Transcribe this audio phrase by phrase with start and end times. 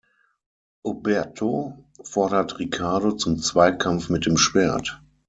[0.81, 4.99] Oberto fordert Riccardo zum Zweikampf mit dem Schwert.